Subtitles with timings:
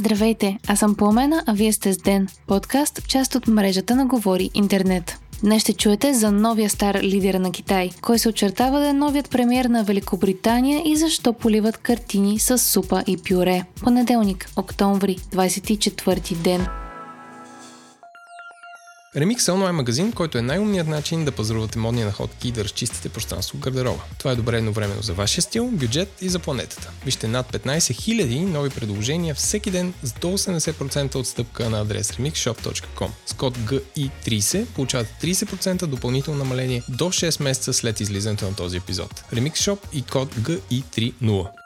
[0.00, 4.50] Здравейте, аз съм Пламена, а вие сте с Ден, подкаст, част от мрежата на Говори
[4.54, 5.18] Интернет.
[5.40, 9.30] Днес ще чуете за новия стар лидер на Китай, кой се очертава да е новият
[9.30, 13.62] премьер на Великобритания и защо поливат картини с супа и пюре.
[13.82, 16.66] Понеделник, октомври, 24 ден.
[19.16, 23.08] Remix е онлайн магазин, който е най-умният начин да пазарувате модни находки и да разчистите
[23.08, 24.02] пространство в гардероба.
[24.18, 26.90] Това е добре едновременно за вашия стил, бюджет и за планетата.
[27.04, 33.08] Вижте над 15 000 нови предложения всеки ден с до 80% отстъпка на адрес remixshop.com.
[33.26, 39.24] С код GI30 получавате 30% допълнително намаление до 6 месеца след излизането на този епизод.
[39.32, 41.59] Remix Shop и код GI30.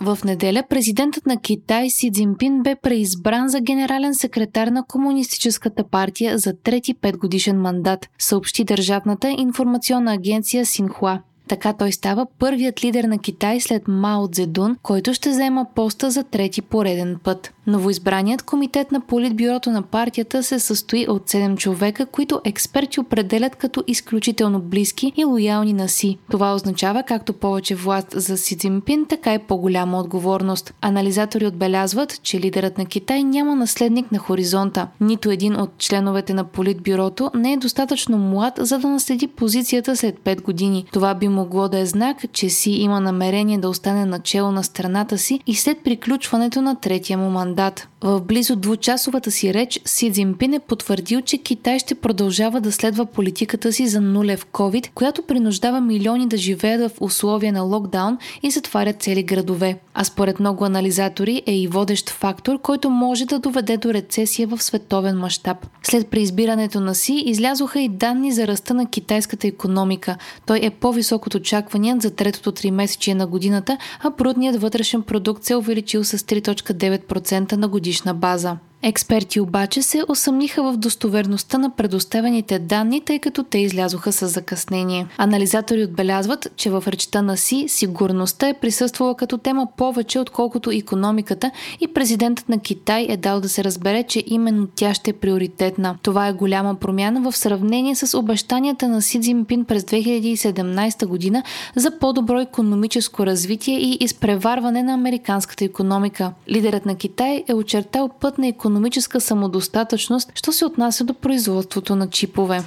[0.00, 6.38] В неделя президентът на Китай Си Цзинпин бе преизбран за генерален секретар на Комунистическата партия
[6.38, 11.20] за трети петгодишен мандат, съобщи Държавната информационна агенция Синхуа.
[11.48, 16.24] Така той става първият лидер на Китай след Мао Цзедун, който ще заема поста за
[16.24, 17.52] трети пореден път.
[17.66, 23.84] Новоизбраният комитет на политбюрото на партията се състои от 7 човека, които експерти определят като
[23.86, 26.18] изключително близки и лоялни на Си.
[26.30, 30.74] Това означава както повече власт за Си Цзинпин, така и по-голяма отговорност.
[30.80, 34.88] Анализатори отбелязват, че лидерът на Китай няма наследник на хоризонта.
[35.00, 40.20] Нито един от членовете на политбюрото не е достатъчно млад, за да наследи позицията след
[40.20, 40.84] 5 години.
[40.92, 45.18] Това би могло да е знак, че Си има намерение да остане начало на страната
[45.18, 47.88] си и след приключването на третия му мандат мандат.
[48.00, 53.06] В близо двучасовата си реч Си Цзинпин е потвърдил, че Китай ще продължава да следва
[53.06, 58.50] политиката си за нулев COVID, която принуждава милиони да живеят в условия на локдаун и
[58.50, 59.78] затварят цели градове.
[59.94, 64.62] А според много анализатори е и водещ фактор, който може да доведе до рецесия в
[64.62, 65.66] световен мащаб.
[65.82, 70.16] След преизбирането на Си излязоха и данни за ръста на китайската економика.
[70.46, 75.44] Той е по-висок от очаквания за третото три месечие на годината, а брудният вътрешен продукт
[75.44, 78.58] се е увеличил с 3.9% на годишна база.
[78.88, 85.06] Експерти обаче се усъмниха в достоверността на предоставените данни, тъй като те излязоха с закъснение.
[85.18, 91.50] Анализатори отбелязват, че в речта на Си сигурността е присъствала като тема повече, отколкото економиката
[91.80, 95.98] и президентът на Китай е дал да се разбере, че именно тя ще е приоритетна.
[96.02, 101.42] Това е голяма промяна в сравнение с обещанията на Си Цзинпин през 2017 година
[101.76, 106.32] за по-добро економическо развитие и изпреварване на американската економика.
[106.48, 111.96] Лидерът на Китай е очертал път на економиката економическа самодостатъчност, що се отнася до производството
[111.96, 112.64] на чипове.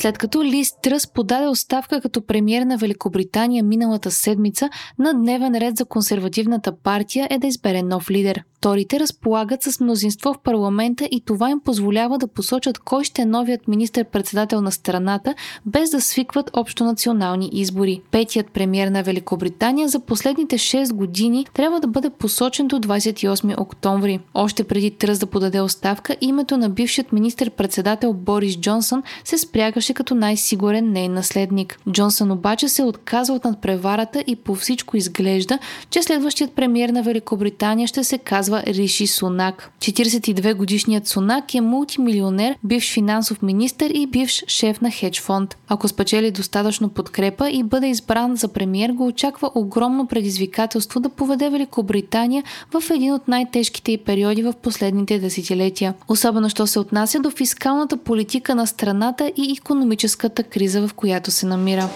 [0.00, 5.76] След като Лиз Тръс подаде оставка като премьер на Великобритания миналата седмица, на дневен ред
[5.76, 8.44] за консервативната партия е да избере нов лидер.
[8.60, 13.26] Вторите разполагат с мнозинство в парламента и това им позволява да посочат кой ще е
[13.26, 15.34] новият министр-председател на страната,
[15.66, 18.02] без да свикват общо национални избори.
[18.10, 24.20] Петият премьер на Великобритания за последните 6 години трябва да бъде посочен до 28 октомври.
[24.34, 30.14] Още преди Тръс да подаде оставка, името на бившият министр-председател Борис Джонсън се спрягаше като
[30.14, 31.78] най-сигурен нейн наследник.
[31.90, 35.58] Джонсън обаче се отказа от надпреварата и по всичко изглежда,
[35.90, 39.70] че следващият премьер на Великобритания ще се казва Риши Сунак.
[39.78, 45.56] 42 годишният Сунак е мултимилионер, бивш финансов министр и бивш шеф на хедж фонд.
[45.68, 51.50] Ако спечели достатъчно подкрепа и бъде избран за премиер, го очаква огромно предизвикателство да поведе
[51.50, 55.94] Великобритания в един от най-тежките и периоди в последните десетилетия.
[56.08, 61.46] Особено що се отнася до фискалната политика на страната и економическата криза, в която се
[61.46, 61.88] намира.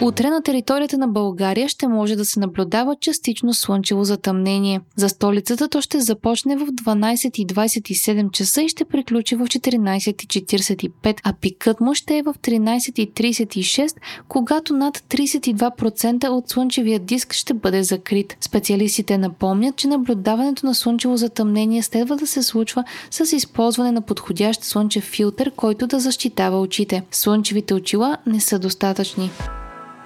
[0.00, 4.80] Утре на територията на България ще може да се наблюдава частично слънчево затъмнение.
[4.96, 11.80] За столицата то ще започне в 12.27 часа и ще приключи в 14.45, а пикът
[11.80, 13.96] му ще е в 13.36,
[14.28, 18.36] когато над 32% от слънчевия диск ще бъде закрит.
[18.40, 24.64] Специалистите напомнят, че наблюдаването на слънчево затъмнение следва да се случва с използване на подходящ
[24.64, 27.02] слънчев филтър, който да защитава очите.
[27.10, 29.30] Слънчевите очила не са достатъчни.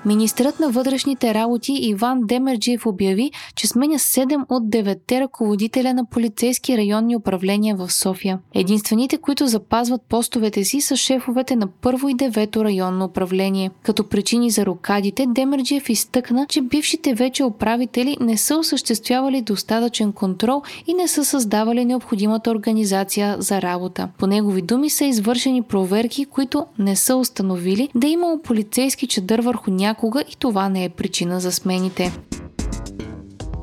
[0.06, 6.78] Министрът на вътрешните работи Иван Демерджиев обяви, че сменя 7 от 9 ръководителя на полицейски
[6.78, 8.38] районни управления в София.
[8.54, 13.70] Единствените, които запазват постовете си са шефовете на първо и девето районно управление.
[13.82, 20.62] Като причини за рокадите, Демерджиев изтъкна, че бившите вече управители не са осъществявали достатъчен контрол
[20.86, 24.08] и не са създавали необходимата организация за работа.
[24.18, 29.40] По негови думи са извършени проверки, които не са установили да е имало полицейски чадър
[29.40, 32.12] върху някой понякога и това не е причина за смените.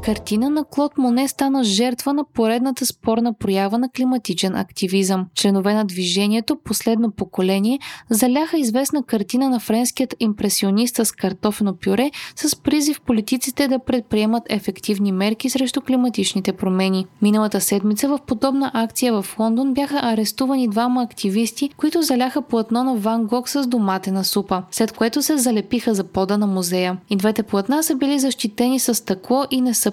[0.03, 5.25] Картина на Клод Моне стана жертва на поредната спорна проява на климатичен активизъм.
[5.35, 7.79] Членове на движението Последно поколение
[8.09, 15.11] заляха известна картина на френският импресионист с картофено пюре с призив политиците да предприемат ефективни
[15.11, 17.05] мерки срещу климатичните промени.
[17.21, 22.95] Миналата седмица в подобна акция в Лондон бяха арестувани двама активисти, които заляха платно на
[22.95, 26.97] Ван Гог с доматена супа, след което се залепиха за пода на музея.
[27.09, 29.92] И двете платна са били защитени с стъкло и не са